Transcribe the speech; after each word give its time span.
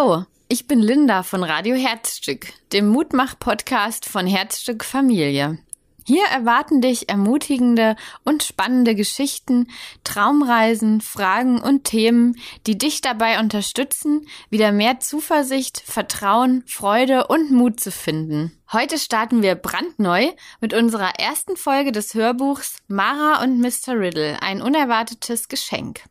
Hallo, 0.00 0.24
ich 0.48 0.66
bin 0.66 0.80
Linda 0.80 1.22
von 1.22 1.42
Radio 1.44 1.76
Herzstück, 1.76 2.46
dem 2.72 2.88
Mutmach-Podcast 2.88 4.06
von 4.06 4.26
Herzstück 4.26 4.82
Familie. 4.82 5.58
Hier 6.06 6.24
erwarten 6.32 6.80
dich 6.80 7.10
ermutigende 7.10 7.96
und 8.24 8.42
spannende 8.42 8.94
Geschichten, 8.94 9.66
Traumreisen, 10.02 11.02
Fragen 11.02 11.60
und 11.60 11.84
Themen, 11.84 12.36
die 12.66 12.78
dich 12.78 13.02
dabei 13.02 13.40
unterstützen, 13.40 14.26
wieder 14.48 14.72
mehr 14.72 15.00
Zuversicht, 15.00 15.82
Vertrauen, 15.84 16.64
Freude 16.66 17.26
und 17.26 17.50
Mut 17.50 17.78
zu 17.78 17.90
finden. 17.90 18.56
Heute 18.72 18.96
starten 18.98 19.42
wir 19.42 19.54
brandneu 19.54 20.30
mit 20.62 20.72
unserer 20.72 21.16
ersten 21.18 21.56
Folge 21.58 21.92
des 21.92 22.14
Hörbuchs 22.14 22.78
Mara 22.88 23.42
und 23.42 23.60
Mr. 23.60 23.98
Riddle, 24.00 24.40
ein 24.40 24.62
unerwartetes 24.62 25.48
Geschenk. 25.48 26.04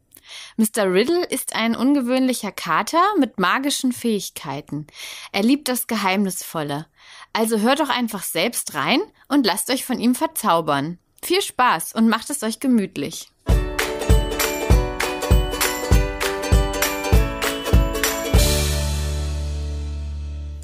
Mr. 0.57 0.91
Riddle 0.91 1.25
ist 1.25 1.55
ein 1.55 1.75
ungewöhnlicher 1.75 2.51
Kater 2.51 3.03
mit 3.19 3.39
magischen 3.39 3.91
Fähigkeiten. 3.91 4.87
Er 5.31 5.43
liebt 5.43 5.67
das 5.67 5.87
Geheimnisvolle. 5.87 6.87
Also 7.33 7.59
hört 7.59 7.79
doch 7.79 7.89
einfach 7.89 8.23
selbst 8.23 8.73
rein 8.73 9.01
und 9.27 9.45
lasst 9.45 9.69
euch 9.69 9.85
von 9.85 9.99
ihm 9.99 10.15
verzaubern. 10.15 10.99
Viel 11.21 11.41
Spaß 11.41 11.93
und 11.93 12.07
macht 12.09 12.29
es 12.29 12.43
euch 12.43 12.59
gemütlich. 12.59 13.31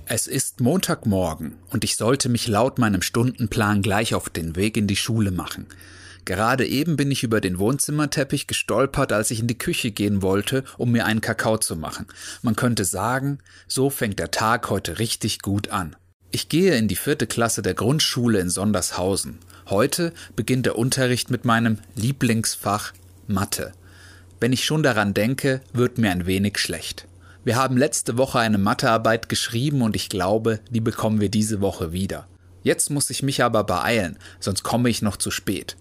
Es 0.08 0.28
ist 0.28 0.62
Montagmorgen 0.62 1.58
und 1.72 1.84
ich 1.84 1.98
sollte 1.98 2.30
mich 2.30 2.48
laut 2.48 2.78
meinem 2.78 3.02
Stundenplan 3.02 3.82
gleich 3.82 4.14
auf 4.14 4.30
den 4.30 4.56
Weg 4.56 4.78
in 4.78 4.88
die 4.88 4.96
Schule 4.96 5.32
machen. 5.32 5.66
Gerade 6.26 6.66
eben 6.66 6.98
bin 6.98 7.12
ich 7.12 7.22
über 7.22 7.40
den 7.40 7.60
Wohnzimmerteppich 7.60 8.48
gestolpert, 8.48 9.14
als 9.14 9.30
ich 9.30 9.40
in 9.40 9.48
die 9.48 9.58
Küche 9.58 9.92
gehen 9.92 10.24
wollte, 10.24 10.64
um 10.78 10.92
mir 10.92 11.06
einen 11.06 11.22
Kakao 11.22 11.60
zu 11.60 11.76
machen. 11.76 12.08
Man 12.42 12.56
könnte 12.56 12.84
sagen, 12.84 13.38
so 13.68 13.92
fängt 13.92 14.18
der 14.18 14.32
Tag 14.32 14.72
heute 14.72 14.98
richtig 14.98 15.44
gut 15.44 15.70
an. 15.70 15.96
Ich 16.32 16.50
gehe 16.50 16.76
in 16.76 16.88
die 16.88 16.96
vierte 16.96 17.28
Klasse 17.28 17.62
der 17.62 17.76
Grundschule 17.76 18.40
in 18.40 18.50
Sondershausen. 18.50 19.38
Heute 19.70 20.14
beginnt 20.36 20.66
der 20.66 20.78
Unterricht 20.78 21.30
mit 21.30 21.46
meinem 21.46 21.78
Lieblingsfach 21.96 22.94
Mathe. 23.28 23.74
Wenn 24.40 24.52
ich 24.52 24.66
schon 24.66 24.84
daran 24.84 25.14
denke, 25.14 25.62
wird 25.74 26.00
mir 26.00 26.12
ein 26.12 26.26
wenig 26.26 26.58
schlecht. 26.58 27.08
Wir 27.44 27.56
haben 27.56 27.78
letzte 27.78 28.18
Woche 28.18 28.40
eine 28.40 28.58
Mathearbeit 28.58 29.30
geschrieben 29.30 29.84
und 29.84 29.96
ich 29.96 30.10
glaube, 30.10 30.60
die 30.72 30.82
bekommen 30.82 31.22
wir 31.22 31.30
diese 31.30 31.62
Woche 31.62 31.94
wieder. 31.94 32.28
Jetzt 32.64 32.90
muss 32.90 33.12
ich 33.12 33.22
mich 33.22 33.44
aber 33.44 33.64
beeilen, 33.64 34.18
sonst 34.40 34.64
komme 34.64 34.90
ich 34.90 35.04
noch 35.04 35.18
zu 35.18 35.30
spät. 35.30 35.78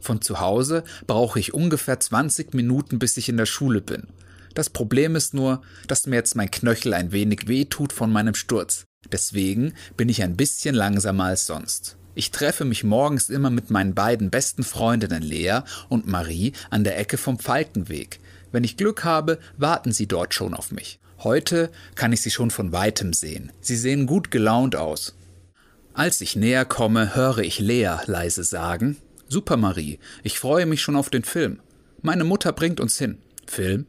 Von 0.00 0.22
zu 0.22 0.40
Hause 0.40 0.84
brauche 1.06 1.38
ich 1.38 1.54
ungefähr 1.54 1.98
20 1.98 2.54
Minuten, 2.54 2.98
bis 2.98 3.16
ich 3.16 3.28
in 3.28 3.36
der 3.36 3.46
Schule 3.46 3.80
bin. 3.80 4.08
Das 4.54 4.70
Problem 4.70 5.16
ist 5.16 5.34
nur, 5.34 5.60
dass 5.86 6.06
mir 6.06 6.16
jetzt 6.16 6.34
mein 6.34 6.50
Knöchel 6.50 6.94
ein 6.94 7.12
wenig 7.12 7.46
weh 7.46 7.66
tut 7.66 7.92
von 7.92 8.10
meinem 8.10 8.34
Sturz. 8.34 8.86
Deswegen 9.12 9.74
bin 9.96 10.08
ich 10.08 10.22
ein 10.22 10.36
bisschen 10.36 10.74
langsamer 10.74 11.24
als 11.24 11.46
sonst. 11.46 11.96
Ich 12.14 12.30
treffe 12.30 12.64
mich 12.64 12.82
morgens 12.82 13.28
immer 13.28 13.50
mit 13.50 13.70
meinen 13.70 13.94
beiden 13.94 14.30
besten 14.30 14.64
Freundinnen 14.64 15.22
Lea 15.22 15.60
und 15.90 16.06
Marie 16.06 16.52
an 16.70 16.82
der 16.82 16.98
Ecke 16.98 17.18
vom 17.18 17.38
Falkenweg. 17.38 18.18
Wenn 18.50 18.64
ich 18.64 18.78
Glück 18.78 19.04
habe, 19.04 19.38
warten 19.58 19.92
sie 19.92 20.06
dort 20.06 20.32
schon 20.32 20.54
auf 20.54 20.72
mich. 20.72 20.98
Heute 21.18 21.70
kann 21.94 22.14
ich 22.14 22.22
sie 22.22 22.30
schon 22.30 22.50
von 22.50 22.72
weitem 22.72 23.12
sehen. 23.12 23.52
Sie 23.60 23.76
sehen 23.76 24.06
gut 24.06 24.30
gelaunt 24.30 24.76
aus. 24.76 25.14
Als 25.92 26.22
ich 26.22 26.36
näher 26.36 26.64
komme, 26.64 27.14
höre 27.14 27.38
ich 27.38 27.58
Lea 27.58 27.96
leise 28.06 28.44
sagen 28.44 28.96
Super 29.28 29.56
Marie, 29.56 29.98
ich 30.22 30.38
freue 30.38 30.66
mich 30.66 30.80
schon 30.82 30.94
auf 30.94 31.10
den 31.10 31.24
Film. 31.24 31.60
Meine 32.00 32.22
Mutter 32.22 32.52
bringt 32.52 32.78
uns 32.78 32.96
hin. 32.96 33.18
Film? 33.44 33.86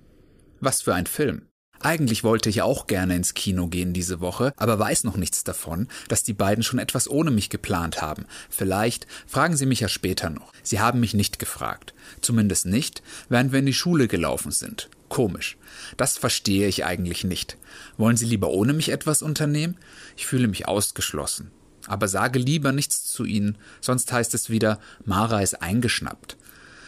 Was 0.59 0.81
für 0.81 0.95
ein 0.95 1.06
Film? 1.06 1.44
Eigentlich 1.79 2.23
wollte 2.23 2.50
ich 2.50 2.63
auch 2.63 2.88
gerne 2.88 3.16
ins 3.16 3.35
Kino 3.35 3.67
gehen 3.67 3.94
diese 3.94 4.19
Woche, 4.19 4.51
aber 4.57 4.79
weiß 4.79 5.03
noch 5.03 5.16
nichts 5.16 5.44
davon, 5.44 5.89
dass 6.07 6.23
die 6.23 6.34
beiden 6.34 6.63
schon 6.63 6.79
etwas 6.79 7.07
ohne 7.07 7.29
mich 7.29 7.51
geplant 7.51 8.01
haben. 8.01 8.25
Vielleicht 8.50 9.06
fragen 9.28 9.56
sie 9.56 9.67
mich 9.67 9.81
ja 9.81 9.88
später 9.88 10.31
noch. 10.31 10.51
Sie 10.63 10.79
haben 10.79 11.00
mich 11.00 11.13
nicht 11.13 11.38
gefragt. 11.38 11.94
Zumindest 12.19 12.66
nicht, 12.66 13.03
während 13.29 13.51
wir 13.51 13.59
in 13.59 13.67
die 13.67 13.75
Schule 13.75 14.07
gelaufen 14.07 14.51
sind. 14.51 14.89
Komisch. 15.07 15.56
Das 15.97 16.17
verstehe 16.17 16.67
ich 16.67 16.83
eigentlich 16.83 17.23
nicht. 17.23 17.57
Wollen 17.97 18.17
Sie 18.17 18.25
lieber 18.25 18.50
ohne 18.50 18.73
mich 18.73 18.89
etwas 18.89 19.22
unternehmen? 19.22 19.78
Ich 20.16 20.25
fühle 20.25 20.47
mich 20.47 20.67
ausgeschlossen. 20.67 21.51
Aber 21.88 22.08
sage 22.08 22.40
lieber 22.40 22.72
nichts 22.72 23.03
zu 23.06 23.25
ihnen, 23.25 23.58
sonst 23.81 24.12
heißt 24.12 24.34
es 24.34 24.50
wieder, 24.50 24.80
Mara 25.06 25.42
ist 25.42 25.62
eingeschnappt. 25.62 26.38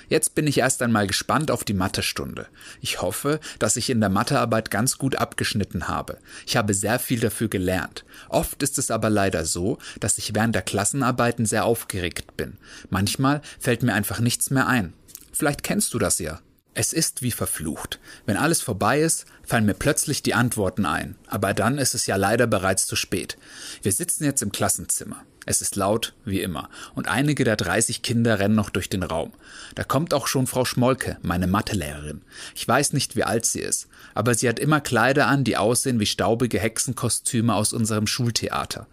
Jetzt 0.10 0.34
bin 0.34 0.48
ich 0.48 0.58
erst 0.58 0.82
einmal 0.82 1.06
gespannt 1.06 1.52
auf 1.52 1.64
die 1.64 1.76
Mathestunde. 1.76 2.48
Ich 2.82 3.02
hoffe, 3.02 3.40
dass 3.60 3.78
ich 3.78 3.92
in 3.92 4.00
der 4.00 4.10
Mathearbeit 4.10 4.72
ganz 4.72 4.98
gut 4.98 5.16
abgeschnitten 5.16 5.88
habe. 5.88 6.18
Ich 6.48 6.58
habe 6.58 6.74
sehr 6.74 6.98
viel 6.98 7.20
dafür 7.20 7.48
gelernt. 7.48 8.06
Oft 8.28 8.64
ist 8.64 8.80
es 8.80 8.90
aber 8.90 9.12
leider 9.12 9.46
so, 9.46 9.78
dass 10.00 10.18
ich 10.18 10.34
während 10.34 10.56
der 10.56 10.64
Klassenarbeiten 10.64 11.46
sehr 11.46 11.64
aufgeregt 11.64 12.36
bin. 12.38 12.58
Manchmal 12.90 13.42
fällt 13.60 13.84
mir 13.84 13.94
einfach 13.94 14.20
nichts 14.20 14.50
mehr 14.50 14.68
ein. 14.68 14.94
Vielleicht 15.31 15.62
kennst 15.64 15.94
du 15.94 16.00
das 16.00 16.18
ja. 16.18 16.40
Es 16.81 16.94
ist 16.94 17.22
wie 17.22 17.31
verflucht. 17.31 18.00
Wenn 18.25 18.38
alles 18.38 18.62
vorbei 18.62 19.01
ist, 19.01 19.25
fallen 19.44 19.66
mir 19.66 19.73
plötzlich 19.73 20.23
die 20.23 20.34
Antworten 20.34 20.85
ein. 20.85 21.17
Aber 21.28 21.53
dann 21.53 21.78
ist 21.78 21.94
es 21.94 22.07
ja 22.07 22.16
leider 22.16 22.47
bereits 22.47 22.88
zu 22.88 22.95
spät. 22.95 23.38
Wir 23.81 23.91
sitzen 23.91 24.23
jetzt 24.23 24.41
im 24.41 24.53
Klassenzimmer. 24.53 25.25
Es 25.45 25.62
ist 25.62 25.75
laut, 25.75 26.13
wie 26.23 26.39
immer, 26.39 26.69
und 26.95 27.09
einige 27.09 27.44
der 27.44 27.57
30 27.57 28.01
Kinder 28.01 28.39
rennen 28.39 28.56
noch 28.56 28.69
durch 28.69 28.88
den 28.88 29.03
Raum. 29.03 29.34
Da 29.75 29.84
kommt 29.84 30.13
auch 30.13 30.28
schon 30.28 30.47
Frau 30.47 30.63
Schmolke, 30.63 31.18
meine 31.22 31.47
Mathelehrerin. 31.47 32.22
Ich 32.56 32.66
weiß 32.66 32.94
nicht, 32.94 33.18
wie 33.18 33.25
alt 33.25 33.45
sie 33.45 33.59
ist, 33.59 33.89
aber 34.13 34.34
sie 34.34 34.47
hat 34.47 34.57
immer 34.57 34.79
Kleider 34.79 35.28
an, 35.28 35.44
die 35.44 35.57
aussehen 35.57 36.00
wie 36.00 36.06
staubige 36.06 36.62
Hexenkostüme 36.62 37.56
aus 37.56 37.73
unserem 37.73 38.07
Schultheater. 38.07 38.88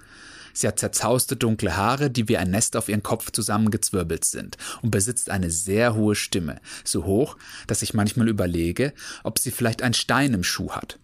Sie 0.57 0.67
hat 0.67 0.79
zerzauste 0.79 1.37
dunkle 1.37 1.77
Haare, 1.77 2.11
die 2.11 2.29
wie 2.29 2.39
ein 2.39 2.51
Nest 2.51 2.77
auf 2.77 2.89
ihren 2.89 3.03
Kopf 3.03 3.31
zusammengezwirbelt 3.31 4.25
sind 4.25 4.57
und 4.81 4.91
besitzt 4.91 5.29
eine 5.29 5.51
sehr 5.51 5.95
hohe 5.95 6.15
Stimme, 6.15 6.61
so 6.83 7.05
hoch, 7.05 7.37
dass 7.67 7.83
ich 7.83 7.93
manchmal 7.93 8.29
überlege, 8.29 8.95
ob 9.23 9.39
sie 9.39 9.51
vielleicht 9.51 9.83
einen 9.83 9.93
Stein 9.93 10.33
im 10.33 10.43
Schuh 10.43 10.71
hat. 10.71 10.99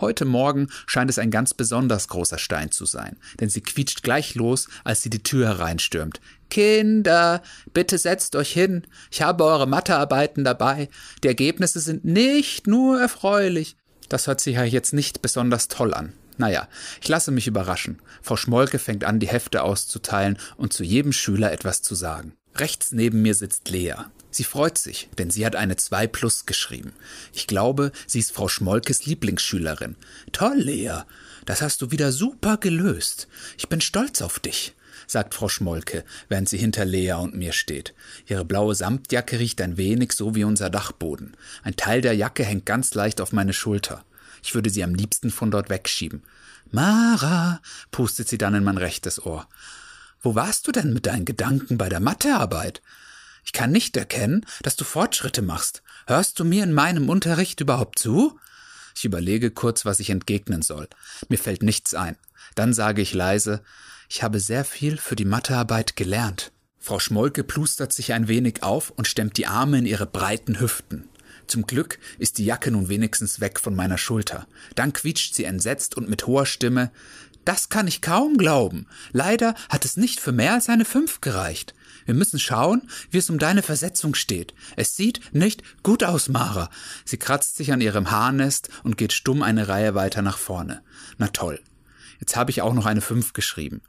Heute 0.00 0.24
Morgen 0.24 0.68
scheint 0.86 1.10
es 1.10 1.18
ein 1.18 1.30
ganz 1.30 1.52
besonders 1.52 2.08
großer 2.08 2.38
Stein 2.38 2.70
zu 2.70 2.86
sein, 2.86 3.18
denn 3.38 3.50
sie 3.50 3.60
quietscht 3.60 4.02
gleich 4.02 4.34
los, 4.34 4.68
als 4.82 5.02
sie 5.02 5.10
die 5.10 5.22
Tür 5.22 5.46
hereinstürmt. 5.48 6.20
Kinder, 6.48 7.42
bitte 7.74 7.98
setzt 7.98 8.34
euch 8.34 8.52
hin. 8.52 8.86
Ich 9.10 9.20
habe 9.20 9.44
eure 9.44 9.66
Mathearbeiten 9.66 10.42
dabei. 10.42 10.88
Die 11.22 11.28
Ergebnisse 11.28 11.80
sind 11.80 12.06
nicht 12.06 12.66
nur 12.66 12.98
erfreulich. 12.98 13.76
Das 14.08 14.26
hört 14.26 14.40
sich 14.40 14.54
ja 14.56 14.64
jetzt 14.64 14.94
nicht 14.94 15.20
besonders 15.20 15.68
toll 15.68 15.92
an. 15.92 16.14
Naja, 16.38 16.68
ich 17.00 17.08
lasse 17.08 17.30
mich 17.30 17.46
überraschen. 17.46 18.00
Frau 18.22 18.36
Schmolke 18.36 18.78
fängt 18.78 19.04
an, 19.04 19.20
die 19.20 19.28
Hefte 19.28 19.62
auszuteilen 19.62 20.38
und 20.56 20.72
zu 20.72 20.84
jedem 20.84 21.12
Schüler 21.12 21.52
etwas 21.52 21.82
zu 21.82 21.94
sagen. 21.94 22.34
Rechts 22.56 22.92
neben 22.92 23.22
mir 23.22 23.34
sitzt 23.34 23.68
Lea. 23.68 23.94
Sie 24.30 24.44
freut 24.44 24.76
sich, 24.76 25.08
denn 25.18 25.30
sie 25.30 25.46
hat 25.46 25.56
eine 25.56 25.76
2 25.76 26.06
plus 26.08 26.46
geschrieben. 26.46 26.92
Ich 27.32 27.46
glaube, 27.46 27.92
sie 28.06 28.18
ist 28.18 28.32
Frau 28.32 28.48
Schmolkes 28.48 29.06
Lieblingsschülerin. 29.06 29.96
Toll, 30.32 30.56
Lea. 30.56 31.02
Das 31.46 31.62
hast 31.62 31.80
du 31.80 31.90
wieder 31.90 32.12
super 32.12 32.56
gelöst. 32.56 33.28
Ich 33.56 33.68
bin 33.68 33.80
stolz 33.80 34.20
auf 34.20 34.38
dich, 34.38 34.74
sagt 35.06 35.34
Frau 35.34 35.48
Schmolke, 35.48 36.04
während 36.28 36.48
sie 36.48 36.58
hinter 36.58 36.84
Lea 36.84 37.12
und 37.12 37.34
mir 37.34 37.52
steht. 37.52 37.94
Ihre 38.26 38.44
blaue 38.44 38.74
Samtjacke 38.74 39.38
riecht 39.38 39.60
ein 39.60 39.76
wenig 39.76 40.12
so 40.12 40.34
wie 40.34 40.44
unser 40.44 40.70
Dachboden. 40.70 41.36
Ein 41.62 41.76
Teil 41.76 42.00
der 42.00 42.14
Jacke 42.14 42.44
hängt 42.44 42.66
ganz 42.66 42.94
leicht 42.94 43.20
auf 43.20 43.32
meine 43.32 43.52
Schulter. 43.52 44.04
Ich 44.46 44.54
würde 44.54 44.70
sie 44.70 44.84
am 44.84 44.94
liebsten 44.94 45.32
von 45.32 45.50
dort 45.50 45.70
wegschieben. 45.70 46.22
Mara, 46.70 47.60
pustet 47.90 48.28
sie 48.28 48.38
dann 48.38 48.54
in 48.54 48.62
mein 48.62 48.78
rechtes 48.78 49.26
Ohr. 49.26 49.48
Wo 50.20 50.36
warst 50.36 50.68
du 50.68 50.72
denn 50.72 50.92
mit 50.92 51.06
deinen 51.06 51.24
Gedanken 51.24 51.78
bei 51.78 51.88
der 51.88 51.98
Mathearbeit? 51.98 52.80
Ich 53.44 53.50
kann 53.50 53.72
nicht 53.72 53.96
erkennen, 53.96 54.46
dass 54.62 54.76
du 54.76 54.84
Fortschritte 54.84 55.42
machst. 55.42 55.82
Hörst 56.06 56.38
du 56.38 56.44
mir 56.44 56.62
in 56.62 56.72
meinem 56.72 57.08
Unterricht 57.08 57.60
überhaupt 57.60 57.98
zu? 57.98 58.38
Ich 58.94 59.04
überlege 59.04 59.50
kurz, 59.50 59.84
was 59.84 59.98
ich 59.98 60.10
entgegnen 60.10 60.62
soll. 60.62 60.86
Mir 61.28 61.38
fällt 61.38 61.64
nichts 61.64 61.94
ein. 61.94 62.16
Dann 62.54 62.72
sage 62.72 63.02
ich 63.02 63.14
leise, 63.14 63.64
ich 64.08 64.22
habe 64.22 64.38
sehr 64.38 64.64
viel 64.64 64.96
für 64.96 65.16
die 65.16 65.24
Mathearbeit 65.24 65.96
gelernt. 65.96 66.52
Frau 66.78 67.00
Schmolke 67.00 67.42
plustert 67.42 67.92
sich 67.92 68.12
ein 68.12 68.28
wenig 68.28 68.62
auf 68.62 68.90
und 68.90 69.08
stemmt 69.08 69.38
die 69.38 69.48
Arme 69.48 69.78
in 69.78 69.86
ihre 69.86 70.06
breiten 70.06 70.60
Hüften. 70.60 71.08
Zum 71.46 71.66
Glück 71.66 71.98
ist 72.18 72.38
die 72.38 72.44
Jacke 72.44 72.70
nun 72.70 72.88
wenigstens 72.88 73.40
weg 73.40 73.60
von 73.60 73.74
meiner 73.74 73.98
Schulter. 73.98 74.46
Dann 74.74 74.92
quietscht 74.92 75.34
sie 75.34 75.44
entsetzt 75.44 75.96
und 75.96 76.08
mit 76.08 76.26
hoher 76.26 76.46
Stimme 76.46 76.90
Das 77.44 77.68
kann 77.68 77.86
ich 77.86 78.02
kaum 78.02 78.36
glauben. 78.36 78.88
Leider 79.12 79.54
hat 79.68 79.84
es 79.84 79.96
nicht 79.96 80.18
für 80.18 80.32
mehr 80.32 80.54
als 80.54 80.68
eine 80.68 80.84
fünf 80.84 81.20
gereicht. 81.20 81.74
Wir 82.04 82.14
müssen 82.14 82.40
schauen, 82.40 82.88
wie 83.10 83.18
es 83.18 83.30
um 83.30 83.38
deine 83.38 83.62
Versetzung 83.62 84.14
steht. 84.14 84.52
Es 84.76 84.96
sieht 84.96 85.20
nicht 85.32 85.62
gut 85.84 86.02
aus, 86.02 86.28
Mara. 86.28 86.70
Sie 87.04 87.18
kratzt 87.18 87.56
sich 87.56 87.72
an 87.72 87.80
ihrem 87.80 88.10
Haarnest 88.10 88.68
und 88.82 88.96
geht 88.96 89.12
stumm 89.12 89.42
eine 89.42 89.68
Reihe 89.68 89.94
weiter 89.94 90.22
nach 90.22 90.38
vorne. 90.38 90.82
Na 91.18 91.28
toll. 91.28 91.60
Jetzt 92.18 92.34
habe 92.34 92.50
ich 92.50 92.62
auch 92.62 92.74
noch 92.74 92.86
eine 92.86 93.00
fünf 93.00 93.32
geschrieben. 93.32 93.82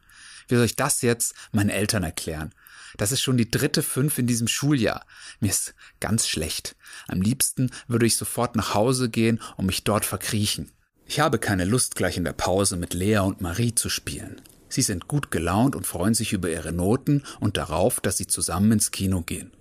Wie 0.47 0.55
soll 0.55 0.65
ich 0.65 0.75
das 0.75 1.01
jetzt 1.01 1.33
meinen 1.51 1.69
Eltern 1.69 2.03
erklären? 2.03 2.53
Das 2.95 3.11
ist 3.11 3.21
schon 3.21 3.37
die 3.37 3.51
dritte 3.51 3.83
Fünf 3.83 4.17
in 4.17 4.27
diesem 4.27 4.47
Schuljahr. 4.47 5.05
Mir 5.39 5.49
ist 5.49 5.75
ganz 5.99 6.27
schlecht. 6.27 6.75
Am 7.07 7.21
liebsten 7.21 7.71
würde 7.87 8.05
ich 8.05 8.15
sofort 8.17 8.55
nach 8.55 8.73
Hause 8.73 9.09
gehen 9.09 9.41
und 9.57 9.65
mich 9.65 9.83
dort 9.83 10.05
verkriechen. 10.05 10.71
Ich 11.05 11.19
habe 11.19 11.39
keine 11.39 11.65
Lust, 11.65 11.95
gleich 11.95 12.17
in 12.17 12.25
der 12.25 12.33
Pause 12.33 12.77
mit 12.77 12.93
Lea 12.93 13.19
und 13.19 13.41
Marie 13.41 13.73
zu 13.73 13.89
spielen. 13.89 14.41
Sie 14.69 14.81
sind 14.81 15.07
gut 15.07 15.31
gelaunt 15.31 15.75
und 15.75 15.87
freuen 15.87 16.13
sich 16.13 16.33
über 16.33 16.49
ihre 16.49 16.73
Noten 16.73 17.23
und 17.39 17.57
darauf, 17.57 18.01
dass 18.01 18.17
sie 18.17 18.27
zusammen 18.27 18.73
ins 18.73 18.91
Kino 18.91 19.21
gehen. 19.21 19.51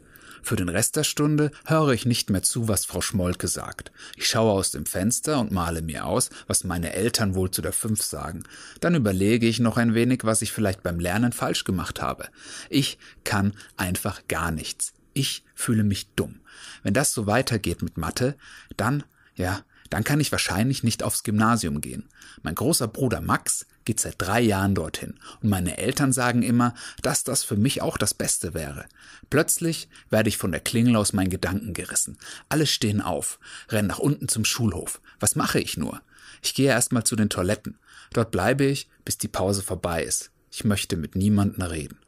Für 0.46 0.54
den 0.54 0.69
Rest 0.69 0.94
der 0.94 1.02
Stunde 1.02 1.50
höre 1.64 1.88
ich 1.88 2.06
nicht 2.06 2.31
mehr 2.31 2.44
zu, 2.44 2.69
was 2.69 2.84
Frau 2.84 3.00
Schmolke 3.00 3.48
sagt. 3.48 3.90
Ich 4.14 4.28
schaue 4.28 4.52
aus 4.52 4.70
dem 4.70 4.87
Fenster 4.87 5.40
und 5.40 5.50
male 5.50 5.82
mir 5.82 6.06
aus, 6.06 6.31
was 6.46 6.62
meine 6.62 6.93
Eltern 6.93 7.34
wohl 7.34 7.50
zu 7.50 7.62
der 7.62 7.72
Fünf 7.72 8.00
sagen. 8.00 8.44
Dann 8.78 8.94
überlege 8.94 9.48
ich 9.48 9.58
noch 9.58 9.76
ein 9.76 9.94
wenig, 9.94 10.22
was 10.22 10.43
ich 10.43 10.52
vielleicht 10.52 10.84
beim 10.84 11.00
Lernen 11.00 11.32
falsch 11.32 11.64
gemacht 11.64 12.00
habe. 12.00 12.28
Ich 12.70 12.96
kann 13.25 13.54
einfach 13.76 14.28
gar 14.28 14.52
nichts. 14.52 14.93
Ich 15.14 15.43
fühle 15.56 15.82
mich 15.82 16.10
dumm. 16.14 16.38
Wenn 16.84 16.94
das 16.94 17.12
so 17.12 17.26
weitergeht 17.26 17.82
mit 17.82 17.96
Mathe, 17.96 18.37
dann, 18.76 19.02
ja, 19.34 19.64
dann 19.90 20.04
kann 20.04 20.20
ich 20.20 20.31
wahrscheinlich 20.31 20.84
nicht 20.84 21.02
aufs 21.02 21.25
Gymnasium 21.25 21.81
gehen. 21.81 22.08
Mein 22.44 22.54
großer 22.54 22.87
Bruder 22.87 23.20
Max 23.20 23.66
geht 23.86 24.00
seit 24.00 24.16
drei 24.18 24.42
Jahren 24.42 24.74
dorthin 24.74 25.14
und 25.40 25.48
meine 25.48 25.78
Eltern 25.78 26.12
sagen 26.12 26.42
immer, 26.42 26.74
dass 27.00 27.24
das 27.24 27.42
für 27.42 27.56
mich 27.56 27.80
auch 27.80 27.96
das 27.96 28.12
Beste 28.12 28.52
wäre. 28.52 28.84
Plötzlich 29.30 29.88
werde 30.10 30.28
ich 30.28 30.36
von 30.36 30.52
der 30.52 30.60
Klingel 30.60 30.96
aus 30.96 31.14
meinen 31.14 31.30
Gedanken 31.30 31.72
gerissen. 31.72 32.18
Alle 32.50 32.66
stehen 32.66 33.00
auf, 33.00 33.38
rennen 33.70 33.88
nach 33.88 33.98
unten 33.98 34.28
zum 34.28 34.44
Schulhof. 34.44 35.00
Was 35.20 35.36
mache 35.36 35.58
ich 35.60 35.78
nur? 35.78 36.02
Ich 36.42 36.52
gehe 36.52 36.68
erstmal 36.68 37.04
zu 37.04 37.16
den 37.16 37.30
Toiletten. 37.30 37.78
Dort 38.12 38.30
bleibe 38.30 38.64
ich, 38.64 38.90
bis 39.04 39.16
die 39.16 39.28
Pause 39.28 39.62
vorbei 39.62 40.02
ist. 40.02 40.30
Ich 40.50 40.64
möchte 40.64 40.96
mit 40.96 41.16
niemandem 41.16 41.62
reden. 41.62 41.98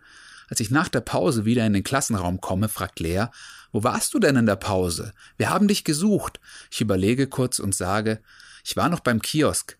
Als 0.49 0.61
ich 0.61 0.71
nach 0.71 0.89
der 0.89 1.01
Pause 1.01 1.45
wieder 1.45 1.67
in 1.67 1.75
den 1.75 1.85
Klassenraum 1.85 2.41
komme, 2.41 2.69
fragt 2.69 3.01
Lea, 3.01 3.27
wo 3.71 3.85
warst 3.85 4.15
du 4.15 4.19
denn 4.19 4.37
in 4.37 4.47
der 4.47 4.57
Pause? 4.57 5.13
Wir 5.37 5.51
haben 5.51 5.69
dich 5.69 5.85
gesucht. 5.85 6.41
Ich 6.71 6.81
überlege 6.81 7.27
kurz 7.27 7.59
und 7.59 7.75
sage, 7.75 8.21
ich 8.65 8.77
war 8.77 8.89
noch 8.89 9.01
beim 9.01 9.21
Kiosk. 9.21 9.77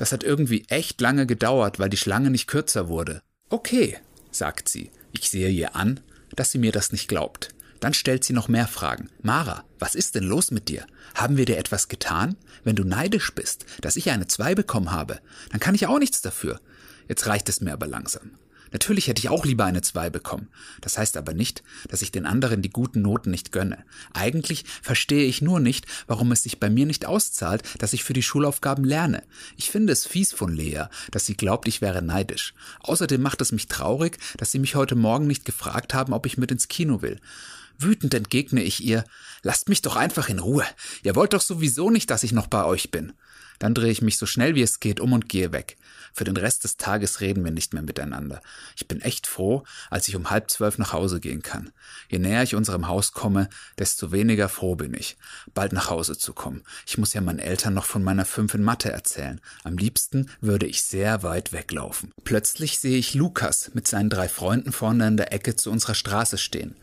Das 0.00 0.12
hat 0.12 0.24
irgendwie 0.24 0.64
echt 0.68 0.98
lange 1.02 1.26
gedauert, 1.26 1.78
weil 1.78 1.90
die 1.90 1.98
Schlange 1.98 2.30
nicht 2.30 2.46
kürzer 2.46 2.88
wurde. 2.88 3.20
Okay, 3.50 3.98
sagt 4.30 4.70
sie. 4.70 4.90
Ich 5.12 5.28
sehe 5.28 5.50
ihr 5.50 5.76
an, 5.76 6.00
dass 6.34 6.50
sie 6.50 6.56
mir 6.56 6.72
das 6.72 6.90
nicht 6.90 7.06
glaubt. 7.06 7.50
Dann 7.80 7.92
stellt 7.92 8.24
sie 8.24 8.32
noch 8.32 8.48
mehr 8.48 8.66
Fragen. 8.66 9.10
Mara, 9.20 9.62
was 9.78 9.94
ist 9.94 10.14
denn 10.14 10.24
los 10.24 10.52
mit 10.52 10.70
dir? 10.70 10.86
Haben 11.14 11.36
wir 11.36 11.44
dir 11.44 11.58
etwas 11.58 11.88
getan? 11.88 12.36
Wenn 12.64 12.76
du 12.76 12.84
neidisch 12.84 13.34
bist, 13.34 13.66
dass 13.82 13.96
ich 13.96 14.10
eine 14.10 14.26
Zwei 14.26 14.54
bekommen 14.54 14.90
habe, 14.90 15.20
dann 15.50 15.60
kann 15.60 15.74
ich 15.74 15.86
auch 15.86 15.98
nichts 15.98 16.22
dafür. 16.22 16.62
Jetzt 17.06 17.26
reicht 17.26 17.50
es 17.50 17.60
mir 17.60 17.74
aber 17.74 17.86
langsam. 17.86 18.30
Natürlich 18.72 19.08
hätte 19.08 19.20
ich 19.20 19.28
auch 19.28 19.44
lieber 19.44 19.64
eine 19.64 19.82
2 19.82 20.10
bekommen. 20.10 20.48
Das 20.80 20.98
heißt 20.98 21.16
aber 21.16 21.34
nicht, 21.34 21.62
dass 21.88 22.02
ich 22.02 22.12
den 22.12 22.26
anderen 22.26 22.62
die 22.62 22.70
guten 22.70 23.02
Noten 23.02 23.30
nicht 23.30 23.52
gönne. 23.52 23.84
Eigentlich 24.12 24.64
verstehe 24.82 25.24
ich 25.24 25.42
nur 25.42 25.60
nicht, 25.60 25.86
warum 26.06 26.32
es 26.32 26.42
sich 26.42 26.60
bei 26.60 26.70
mir 26.70 26.86
nicht 26.86 27.06
auszahlt, 27.06 27.62
dass 27.78 27.92
ich 27.92 28.04
für 28.04 28.12
die 28.12 28.22
Schulaufgaben 28.22 28.84
lerne. 28.84 29.22
Ich 29.56 29.70
finde 29.70 29.92
es 29.92 30.06
fies 30.06 30.32
von 30.32 30.54
Lea, 30.54 30.84
dass 31.10 31.26
sie 31.26 31.36
glaubt, 31.36 31.68
ich 31.68 31.80
wäre 31.80 32.02
neidisch. 32.02 32.54
Außerdem 32.80 33.20
macht 33.20 33.40
es 33.40 33.52
mich 33.52 33.68
traurig, 33.68 34.18
dass 34.36 34.52
sie 34.52 34.58
mich 34.58 34.74
heute 34.74 34.94
Morgen 34.94 35.26
nicht 35.26 35.44
gefragt 35.44 35.94
haben, 35.94 36.12
ob 36.12 36.26
ich 36.26 36.38
mit 36.38 36.50
ins 36.52 36.68
Kino 36.68 37.02
will. 37.02 37.20
Wütend 37.78 38.12
entgegne 38.12 38.62
ich 38.62 38.84
ihr, 38.84 39.04
lasst 39.42 39.68
mich 39.70 39.80
doch 39.80 39.96
einfach 39.96 40.28
in 40.28 40.38
Ruhe. 40.38 40.64
Ihr 41.02 41.16
wollt 41.16 41.32
doch 41.32 41.40
sowieso 41.40 41.88
nicht, 41.88 42.10
dass 42.10 42.22
ich 42.22 42.32
noch 42.32 42.46
bei 42.46 42.64
euch 42.64 42.90
bin. 42.90 43.14
Dann 43.60 43.74
drehe 43.74 43.92
ich 43.92 44.02
mich 44.02 44.18
so 44.18 44.26
schnell 44.26 44.56
wie 44.56 44.62
es 44.62 44.80
geht 44.80 44.98
um 44.98 45.12
und 45.12 45.28
gehe 45.28 45.52
weg. 45.52 45.76
Für 46.12 46.24
den 46.24 46.36
Rest 46.36 46.64
des 46.64 46.76
Tages 46.76 47.20
reden 47.20 47.44
wir 47.44 47.52
nicht 47.52 47.72
mehr 47.72 47.82
miteinander. 47.82 48.40
Ich 48.74 48.88
bin 48.88 49.00
echt 49.00 49.26
froh, 49.28 49.62
als 49.90 50.08
ich 50.08 50.16
um 50.16 50.30
halb 50.30 50.50
zwölf 50.50 50.78
nach 50.78 50.92
Hause 50.92 51.20
gehen 51.20 51.42
kann. 51.42 51.70
Je 52.08 52.18
näher 52.18 52.42
ich 52.42 52.56
unserem 52.56 52.88
Haus 52.88 53.12
komme, 53.12 53.48
desto 53.78 54.10
weniger 54.10 54.48
froh 54.48 54.74
bin 54.74 54.94
ich, 54.94 55.16
bald 55.54 55.72
nach 55.72 55.90
Hause 55.90 56.18
zu 56.18 56.32
kommen. 56.32 56.64
Ich 56.86 56.98
muss 56.98 57.12
ja 57.12 57.20
meinen 57.20 57.38
Eltern 57.38 57.74
noch 57.74 57.84
von 57.84 58.02
meiner 58.02 58.24
Fünf 58.24 58.54
in 58.54 58.64
Mathe 58.64 58.90
erzählen. 58.90 59.40
Am 59.62 59.76
liebsten 59.76 60.30
würde 60.40 60.66
ich 60.66 60.82
sehr 60.82 61.22
weit 61.22 61.52
weglaufen. 61.52 62.12
Plötzlich 62.24 62.78
sehe 62.78 62.98
ich 62.98 63.14
Lukas 63.14 63.70
mit 63.74 63.86
seinen 63.86 64.10
drei 64.10 64.28
Freunden 64.28 64.72
vorne 64.72 65.06
in 65.06 65.16
der 65.16 65.32
Ecke 65.32 65.54
zu 65.54 65.70
unserer 65.70 65.94
Straße 65.94 66.38
stehen. 66.38 66.76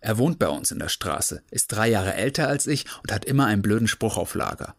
Er 0.00 0.16
wohnt 0.16 0.38
bei 0.38 0.48
uns 0.48 0.70
in 0.70 0.78
der 0.78 0.88
Straße, 0.88 1.42
ist 1.50 1.72
drei 1.72 1.88
Jahre 1.88 2.14
älter 2.14 2.48
als 2.48 2.66
ich 2.66 2.86
und 3.02 3.12
hat 3.12 3.24
immer 3.24 3.46
einen 3.46 3.62
blöden 3.62 3.88
Spruch 3.88 4.16
auf 4.16 4.34
Lager. 4.34 4.74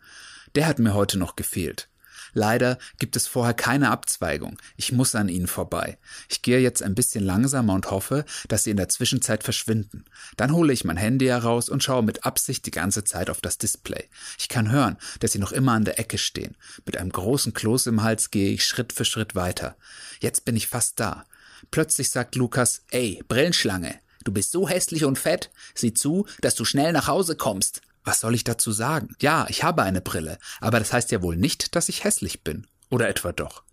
Der 0.56 0.68
hat 0.68 0.80
mir 0.80 0.94
heute 0.94 1.18
noch 1.18 1.36
gefehlt. 1.36 1.88
Leider 2.34 2.78
gibt 2.98 3.16
es 3.16 3.28
vorher 3.28 3.54
keine 3.54 3.92
Abzweigung. 3.92 4.58
Ich 4.78 4.92
muss 4.92 5.16
an 5.16 5.28
ihnen 5.28 5.48
vorbei. 5.48 5.98
Ich 6.30 6.42
gehe 6.42 6.60
jetzt 6.60 6.82
ein 6.82 6.96
bisschen 6.96 7.24
langsamer 7.24 7.74
und 7.74 7.92
hoffe, 7.92 8.26
dass 8.48 8.64
sie 8.64 8.72
in 8.72 8.78
der 8.78 8.90
Zwischenzeit 8.90 9.44
verschwinden. 9.44 10.06
Dann 10.38 10.54
hole 10.54 10.72
ich 10.72 10.86
mein 10.86 10.98
Handy 10.98 11.26
heraus 11.26 11.68
und 11.68 11.84
schaue 11.84 12.04
mit 12.04 12.26
Absicht 12.26 12.66
die 12.66 12.72
ganze 12.72 13.04
Zeit 13.04 13.30
auf 13.30 13.42
das 13.42 13.58
Display. 13.58 14.06
Ich 14.40 14.48
kann 14.48 14.72
hören, 14.72 14.98
dass 15.20 15.34
sie 15.34 15.40
noch 15.40 15.52
immer 15.52 15.74
an 15.74 15.86
der 15.86 16.00
Ecke 16.00 16.18
stehen. 16.18 16.56
Mit 16.86 16.98
einem 16.98 17.12
großen 17.12 17.54
Kloß 17.54 17.88
im 17.88 18.02
Hals 18.02 18.32
gehe 18.32 18.52
ich 18.52 18.64
Schritt 18.64 18.94
für 18.94 19.06
Schritt 19.06 19.36
weiter. 19.36 19.76
Jetzt 20.22 20.46
bin 20.46 20.56
ich 20.56 20.68
fast 20.68 21.00
da. 21.00 21.26
Plötzlich 21.70 22.10
sagt 22.10 22.36
Lukas, 22.36 22.84
ey, 22.92 23.22
Brillenschlange, 23.28 24.00
du 24.24 24.32
bist 24.32 24.52
so 24.52 24.68
hässlich 24.68 25.04
und 25.04 25.20
fett, 25.20 25.52
sieh 25.76 25.94
zu, 25.94 26.26
dass 26.40 26.56
du 26.56 26.66
schnell 26.66 26.94
nach 26.94 27.08
Hause 27.08 27.36
kommst. 27.36 27.82
Was 28.04 28.20
soll 28.20 28.36
ich 28.36 28.44
dazu 28.44 28.72
sagen? 28.72 29.16
Ja, 29.22 29.46
ich 29.50 29.64
habe 29.64 29.84
eine 29.84 30.02
Brille, 30.02 30.38
aber 30.60 30.80
das 30.80 30.94
heißt 30.94 31.12
ja 31.12 31.22
wohl 31.22 31.38
nicht, 31.38 31.76
dass 31.76 31.90
ich 31.90 32.04
hässlich 32.04 32.44
bin. 32.44 32.68
Oder 32.90 33.08
etwa 33.10 33.32
doch. 33.32 33.64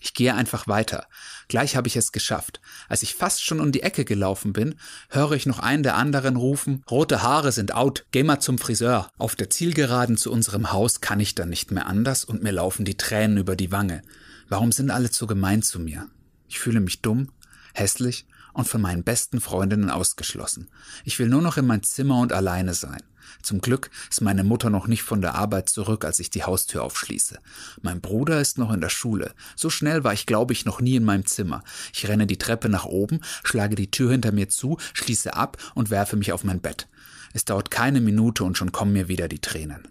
Ich 0.00 0.14
gehe 0.14 0.34
einfach 0.34 0.68
weiter. 0.68 1.06
Gleich 1.48 1.76
habe 1.76 1.88
ich 1.88 1.96
es 1.96 2.12
geschafft. 2.12 2.60
Als 2.88 3.02
ich 3.02 3.14
fast 3.14 3.42
schon 3.42 3.60
um 3.60 3.72
die 3.72 3.82
Ecke 3.82 4.04
gelaufen 4.04 4.52
bin, 4.52 4.74
höre 5.08 5.32
ich 5.32 5.46
noch 5.46 5.58
einen 5.58 5.82
der 5.82 5.96
anderen 5.96 6.36
rufen, 6.36 6.84
rote 6.90 7.22
Haare 7.22 7.52
sind 7.52 7.74
out, 7.74 8.04
geh 8.10 8.22
mal 8.22 8.40
zum 8.40 8.58
Friseur. 8.58 9.10
Auf 9.18 9.36
der 9.36 9.50
Zielgeraden 9.50 10.16
zu 10.16 10.30
unserem 10.30 10.72
Haus 10.72 11.00
kann 11.00 11.20
ich 11.20 11.34
dann 11.34 11.48
nicht 11.48 11.70
mehr 11.70 11.86
anders 11.86 12.24
und 12.24 12.42
mir 12.42 12.52
laufen 12.52 12.84
die 12.84 12.96
Tränen 12.96 13.38
über 13.38 13.56
die 13.56 13.72
Wange. 13.72 14.02
Warum 14.48 14.72
sind 14.72 14.90
alle 14.90 15.08
so 15.08 15.26
gemein 15.26 15.62
zu 15.62 15.80
mir? 15.80 16.08
Ich 16.48 16.58
fühle 16.58 16.80
mich 16.80 17.02
dumm, 17.02 17.32
hässlich 17.74 18.26
und 18.52 18.68
von 18.68 18.80
meinen 18.80 19.04
besten 19.04 19.40
Freundinnen 19.40 19.90
ausgeschlossen. 19.90 20.70
Ich 21.04 21.18
will 21.18 21.28
nur 21.28 21.42
noch 21.42 21.56
in 21.56 21.66
mein 21.66 21.82
Zimmer 21.82 22.20
und 22.20 22.32
alleine 22.32 22.74
sein. 22.74 23.02
Zum 23.42 23.60
Glück 23.60 23.90
ist 24.10 24.20
meine 24.20 24.44
Mutter 24.44 24.70
noch 24.70 24.86
nicht 24.86 25.02
von 25.02 25.20
der 25.20 25.34
Arbeit 25.34 25.68
zurück, 25.68 26.04
als 26.04 26.18
ich 26.18 26.30
die 26.30 26.44
Haustür 26.44 26.82
aufschließe. 26.82 27.38
Mein 27.82 28.00
Bruder 28.00 28.40
ist 28.40 28.58
noch 28.58 28.72
in 28.72 28.80
der 28.80 28.88
Schule. 28.88 29.34
So 29.54 29.70
schnell 29.70 30.04
war 30.04 30.12
ich, 30.12 30.26
glaube 30.26 30.52
ich, 30.52 30.64
noch 30.64 30.80
nie 30.80 30.96
in 30.96 31.04
meinem 31.04 31.26
Zimmer. 31.26 31.62
Ich 31.92 32.08
renne 32.08 32.26
die 32.26 32.38
Treppe 32.38 32.68
nach 32.68 32.84
oben, 32.84 33.20
schlage 33.44 33.76
die 33.76 33.90
Tür 33.90 34.10
hinter 34.10 34.32
mir 34.32 34.48
zu, 34.48 34.78
schließe 34.94 35.34
ab 35.34 35.56
und 35.74 35.90
werfe 35.90 36.16
mich 36.16 36.32
auf 36.32 36.44
mein 36.44 36.60
Bett. 36.60 36.88
Es 37.32 37.44
dauert 37.44 37.70
keine 37.70 38.00
Minute 38.00 38.44
und 38.44 38.56
schon 38.56 38.72
kommen 38.72 38.92
mir 38.92 39.08
wieder 39.08 39.28
die 39.28 39.40
Tränen. 39.40 39.88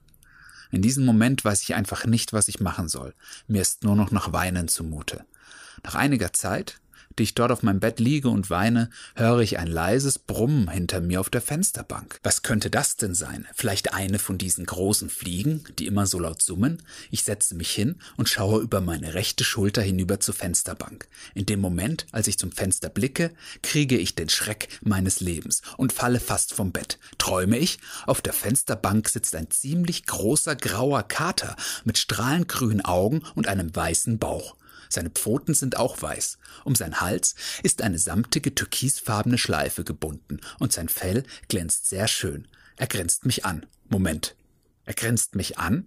In 0.71 0.81
diesem 0.81 1.05
Moment 1.05 1.45
weiß 1.45 1.61
ich 1.61 1.75
einfach 1.75 2.05
nicht, 2.05 2.33
was 2.33 2.47
ich 2.47 2.59
machen 2.59 2.89
soll. 2.89 3.13
Mir 3.47 3.61
ist 3.61 3.83
nur 3.83 3.95
noch 3.95 4.11
nach 4.11 4.33
Weinen 4.33 4.67
zumute. 4.67 5.25
Nach 5.83 5.95
einiger 5.95 6.33
Zeit, 6.33 6.79
die 7.17 7.23
ich 7.23 7.35
dort 7.35 7.51
auf 7.51 7.63
meinem 7.63 7.79
Bett 7.79 7.99
liege 7.99 8.29
und 8.29 8.49
weine, 8.49 8.89
höre 9.15 9.39
ich 9.39 9.59
ein 9.59 9.67
leises 9.67 10.19
Brummen 10.19 10.69
hinter 10.69 11.01
mir 11.01 11.19
auf 11.19 11.29
der 11.29 11.41
Fensterbank. 11.41 12.19
Was 12.23 12.41
könnte 12.41 12.69
das 12.69 12.97
denn 12.97 13.15
sein? 13.15 13.47
Vielleicht 13.53 13.93
eine 13.93 14.19
von 14.19 14.37
diesen 14.37 14.65
großen 14.65 15.09
Fliegen, 15.09 15.63
die 15.79 15.87
immer 15.87 16.07
so 16.07 16.19
laut 16.19 16.41
summen? 16.41 16.81
Ich 17.11 17.23
setze 17.23 17.55
mich 17.55 17.71
hin 17.71 17.95
und 18.17 18.29
schaue 18.29 18.61
über 18.61 18.81
meine 18.81 19.13
rechte 19.13 19.43
Schulter 19.43 19.81
hinüber 19.81 20.19
zur 20.19 20.33
Fensterbank. 20.33 21.07
In 21.33 21.45
dem 21.45 21.59
Moment, 21.59 22.05
als 22.11 22.27
ich 22.27 22.37
zum 22.37 22.51
Fenster 22.51 22.89
blicke, 22.89 23.31
kriege 23.61 23.97
ich 23.97 24.15
den 24.15 24.29
Schreck 24.29 24.67
meines 24.81 25.19
Lebens 25.19 25.61
und 25.77 25.93
falle 25.93 26.19
fast 26.19 26.53
vom 26.53 26.71
Bett. 26.71 26.99
Träume 27.17 27.57
ich? 27.57 27.79
Auf 28.05 28.21
der 28.21 28.33
Fensterbank 28.33 29.09
sitzt 29.09 29.35
ein 29.35 29.49
ziemlich 29.49 30.05
großer 30.05 30.55
grauer 30.55 31.03
Kater 31.03 31.55
mit 31.83 31.97
strahlend 31.97 32.47
grünen 32.47 32.83
Augen 32.83 33.21
und 33.35 33.47
einem 33.47 33.75
weißen 33.75 34.17
Bauch. 34.17 34.55
Seine 34.95 35.09
Pfoten 35.09 35.53
sind 35.53 35.75
auch 35.75 36.01
weiß. 36.01 36.37
Um 36.63 36.73
seinen 36.73 37.01
Hals 37.01 37.35
ist 37.63 37.81
eine 37.81 37.99
samtige 37.99 38.55
türkisfarbene 38.55 39.37
Schleife 39.37 39.83
gebunden 39.83 40.39
und 40.57 40.71
sein 40.71 40.87
Fell 40.87 41.23
glänzt 41.49 41.89
sehr 41.89 42.07
schön. 42.07 42.47
Er 42.77 42.87
grinst 42.87 43.25
mich 43.25 43.43
an. 43.43 43.65
Moment. 43.89 44.37
Er 44.85 44.93
grinst 44.93 45.35
mich 45.35 45.57
an? 45.57 45.85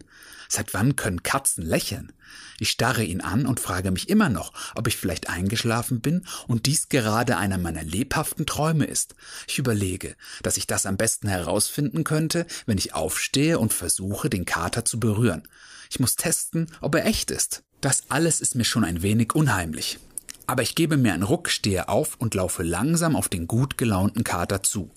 Seit 0.49 0.75
wann 0.75 0.95
können 0.95 1.23
Katzen 1.23 1.65
lächeln? 1.65 2.13
Ich 2.59 2.69
starre 2.69 3.03
ihn 3.03 3.23
an 3.23 3.47
und 3.47 3.61
frage 3.61 3.93
mich 3.93 4.11
immer 4.11 4.29
noch, 4.29 4.53
ob 4.75 4.89
ich 4.89 4.99
vielleicht 4.99 5.31
eingeschlafen 5.31 6.01
bin 6.01 6.27
und 6.47 6.67
dies 6.67 6.91
gerade 6.91 7.39
einer 7.39 7.57
meiner 7.57 7.85
lebhaften 7.85 8.45
Träume 8.45 8.85
ist. 8.85 9.15
Ich 9.47 9.59
überlege, 9.59 10.17
dass 10.43 10.59
ich 10.59 10.67
das 10.67 10.85
am 10.85 10.99
besten 10.99 11.29
herausfinden 11.29 12.05
könnte, 12.05 12.47
wenn 12.67 12.77
ich 12.77 12.93
aufstehe 12.93 13.59
und 13.59 13.73
versuche, 13.73 14.29
den 14.29 14.45
Kater 14.45 14.85
zu 14.85 15.01
berühren. 15.01 15.49
Ich 15.91 15.99
muss 15.99 16.17
testen, 16.17 16.71
ob 16.83 16.95
er 16.95 17.07
echt 17.07 17.31
ist. 17.31 17.63
Das 17.81 18.05
alles 18.09 18.41
ist 18.41 18.55
mir 18.57 18.65
schon 18.65 18.85
ein 18.85 19.03
wenig 19.03 19.35
unheimlich. 19.35 19.99
Aber 20.47 20.63
ich 20.63 20.75
gebe 20.75 20.97
mir 20.97 21.13
einen 21.13 21.23
Ruck, 21.23 21.49
stehe 21.49 21.89
auf 21.89 22.17
und 22.17 22.35
laufe 22.35 22.63
langsam 22.63 23.15
auf 23.15 23.29
den 23.29 23.47
gut 23.47 23.79
gelaunten 23.79 24.25
Kater 24.25 24.63
zu. 24.63 24.91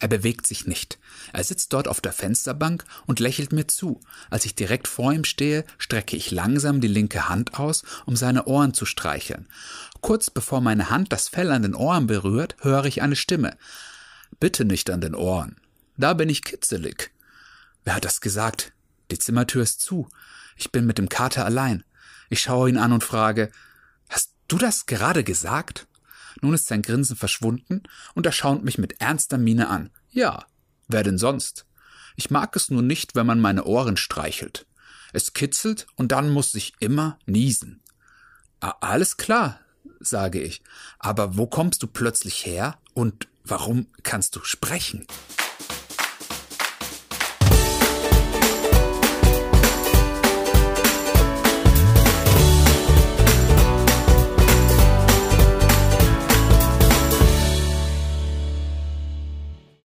Er 0.00 0.08
bewegt 0.08 0.46
sich 0.46 0.66
nicht. 0.66 0.98
Er 1.32 1.44
sitzt 1.44 1.72
dort 1.72 1.86
auf 1.86 2.00
der 2.00 2.12
Fensterbank 2.12 2.84
und 3.06 3.20
lächelt 3.20 3.52
mir 3.52 3.68
zu. 3.68 4.00
Als 4.30 4.44
ich 4.44 4.54
direkt 4.54 4.88
vor 4.88 5.12
ihm 5.12 5.24
stehe, 5.24 5.64
strecke 5.78 6.16
ich 6.16 6.30
langsam 6.30 6.80
die 6.80 6.88
linke 6.88 7.28
Hand 7.28 7.58
aus, 7.58 7.84
um 8.06 8.16
seine 8.16 8.44
Ohren 8.46 8.74
zu 8.74 8.86
streicheln. 8.86 9.46
Kurz 10.00 10.30
bevor 10.30 10.60
meine 10.60 10.90
Hand 10.90 11.12
das 11.12 11.28
Fell 11.28 11.50
an 11.50 11.62
den 11.62 11.74
Ohren 11.74 12.06
berührt, 12.06 12.56
höre 12.60 12.84
ich 12.86 13.02
eine 13.02 13.16
Stimme. 13.16 13.56
Bitte 14.40 14.64
nicht 14.64 14.90
an 14.90 15.00
den 15.00 15.14
Ohren. 15.14 15.56
Da 15.96 16.14
bin 16.14 16.28
ich 16.28 16.42
kitzelig. 16.42 17.10
Wer 17.84 17.96
hat 17.96 18.04
das 18.04 18.20
gesagt? 18.20 18.72
Die 19.10 19.18
Zimmertür 19.18 19.62
ist 19.62 19.80
zu. 19.80 20.08
Ich 20.56 20.72
bin 20.72 20.86
mit 20.86 20.98
dem 20.98 21.08
Kater 21.08 21.44
allein. 21.44 21.84
Ich 22.30 22.40
schaue 22.40 22.68
ihn 22.68 22.78
an 22.78 22.92
und 22.92 23.04
frage, 23.04 23.50
Hast 24.08 24.34
du 24.48 24.58
das 24.58 24.86
gerade 24.86 25.24
gesagt? 25.24 25.86
Nun 26.40 26.54
ist 26.54 26.66
sein 26.66 26.82
Grinsen 26.82 27.16
verschwunden 27.16 27.82
und 28.14 28.26
er 28.26 28.32
schaut 28.32 28.64
mich 28.64 28.78
mit 28.78 29.00
ernster 29.00 29.38
Miene 29.38 29.68
an. 29.68 29.90
Ja, 30.10 30.46
wer 30.88 31.02
denn 31.02 31.18
sonst? 31.18 31.66
Ich 32.16 32.30
mag 32.30 32.54
es 32.56 32.70
nur 32.70 32.82
nicht, 32.82 33.14
wenn 33.14 33.26
man 33.26 33.40
meine 33.40 33.64
Ohren 33.64 33.96
streichelt. 33.96 34.66
Es 35.12 35.32
kitzelt 35.32 35.86
und 35.96 36.12
dann 36.12 36.30
muss 36.30 36.54
ich 36.54 36.74
immer 36.80 37.18
niesen. 37.26 37.82
Alles 38.60 39.16
klar, 39.16 39.60
sage 40.00 40.40
ich. 40.40 40.62
Aber 40.98 41.36
wo 41.36 41.46
kommst 41.46 41.82
du 41.82 41.86
plötzlich 41.86 42.46
her 42.46 42.78
und 42.94 43.28
warum 43.44 43.86
kannst 44.02 44.36
du 44.36 44.44
sprechen? 44.44 45.06